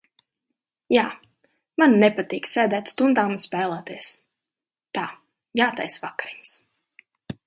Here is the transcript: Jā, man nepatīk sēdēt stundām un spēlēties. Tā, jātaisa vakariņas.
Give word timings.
Jā, 0.95 1.01
man 1.83 1.93
nepatīk 2.03 2.49
sēdēt 2.51 2.89
stundām 2.93 3.35
un 3.35 3.43
spēlēties. 3.45 4.09
Tā, 4.99 5.05
jātaisa 5.63 6.05
vakariņas. 6.07 6.55